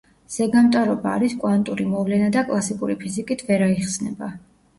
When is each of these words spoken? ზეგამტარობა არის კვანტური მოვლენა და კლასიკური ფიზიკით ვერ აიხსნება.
ზეგამტარობა 0.35 1.11
არის 1.17 1.35
კვანტური 1.43 1.85
მოვლენა 1.91 2.31
და 2.37 2.43
კლასიკური 2.49 2.97
ფიზიკით 3.05 3.45
ვერ 3.53 3.67
აიხსნება. 3.69 4.33